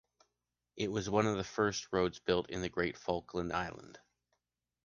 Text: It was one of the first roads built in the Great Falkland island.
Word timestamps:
It 0.75 0.91
was 0.91 1.11
one 1.11 1.27
of 1.27 1.37
the 1.37 1.43
first 1.43 1.93
roads 1.93 2.17
built 2.17 2.49
in 2.49 2.63
the 2.63 2.69
Great 2.69 2.97
Falkland 2.97 3.53
island. 3.53 3.99